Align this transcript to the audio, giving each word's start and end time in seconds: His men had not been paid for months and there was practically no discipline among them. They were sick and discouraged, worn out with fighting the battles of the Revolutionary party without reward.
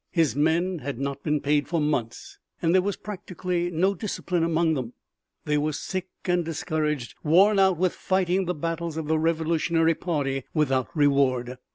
His 0.09 0.35
men 0.35 0.79
had 0.79 0.97
not 0.99 1.21
been 1.21 1.41
paid 1.41 1.67
for 1.67 1.79
months 1.79 2.39
and 2.59 2.73
there 2.73 2.81
was 2.81 2.97
practically 2.97 3.69
no 3.69 3.93
discipline 3.93 4.43
among 4.43 4.73
them. 4.73 4.93
They 5.45 5.59
were 5.59 5.73
sick 5.73 6.07
and 6.25 6.43
discouraged, 6.43 7.13
worn 7.23 7.59
out 7.59 7.77
with 7.77 7.93
fighting 7.93 8.45
the 8.45 8.55
battles 8.55 8.97
of 8.97 9.05
the 9.05 9.19
Revolutionary 9.19 9.93
party 9.93 10.43
without 10.55 10.87
reward. 10.97 11.59